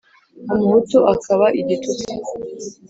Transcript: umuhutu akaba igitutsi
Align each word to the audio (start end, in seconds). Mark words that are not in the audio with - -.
umuhutu 0.53 0.97
akaba 1.13 1.45
igitutsi 1.61 2.11